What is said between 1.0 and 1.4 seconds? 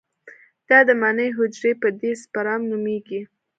مني